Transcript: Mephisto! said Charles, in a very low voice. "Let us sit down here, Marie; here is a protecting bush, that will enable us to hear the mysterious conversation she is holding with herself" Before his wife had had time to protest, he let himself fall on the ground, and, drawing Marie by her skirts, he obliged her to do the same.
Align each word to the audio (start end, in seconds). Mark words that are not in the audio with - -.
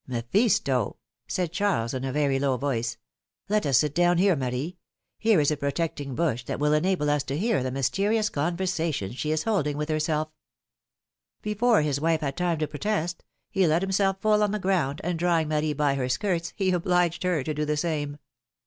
Mephisto! 0.07 0.97
said 1.27 1.51
Charles, 1.51 1.93
in 1.93 2.03
a 2.03 2.11
very 2.11 2.39
low 2.39 2.57
voice. 2.57 2.97
"Let 3.49 3.67
us 3.67 3.77
sit 3.77 3.93
down 3.93 4.17
here, 4.17 4.35
Marie; 4.35 4.79
here 5.19 5.39
is 5.39 5.51
a 5.51 5.55
protecting 5.57 6.15
bush, 6.15 6.43
that 6.45 6.59
will 6.59 6.73
enable 6.73 7.07
us 7.07 7.21
to 7.25 7.37
hear 7.37 7.61
the 7.61 7.69
mysterious 7.69 8.27
conversation 8.27 9.11
she 9.11 9.29
is 9.29 9.43
holding 9.43 9.77
with 9.77 9.89
herself" 9.89 10.29
Before 11.43 11.83
his 11.83 12.01
wife 12.01 12.21
had 12.21 12.29
had 12.33 12.37
time 12.37 12.57
to 12.57 12.67
protest, 12.67 13.23
he 13.51 13.67
let 13.67 13.83
himself 13.83 14.19
fall 14.19 14.41
on 14.41 14.49
the 14.49 14.57
ground, 14.57 15.01
and, 15.03 15.19
drawing 15.19 15.47
Marie 15.49 15.73
by 15.73 15.93
her 15.93 16.09
skirts, 16.09 16.51
he 16.55 16.71
obliged 16.71 17.21
her 17.21 17.43
to 17.43 17.53
do 17.53 17.63
the 17.63 17.77
same. 17.77 18.17